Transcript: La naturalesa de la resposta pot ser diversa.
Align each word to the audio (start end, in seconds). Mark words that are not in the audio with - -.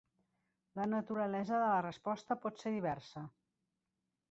La 0.79 0.87
naturalesa 0.93 1.59
de 1.65 1.69
la 1.73 1.83
resposta 1.87 2.39
pot 2.47 2.65
ser 2.65 2.75
diversa. 2.79 3.27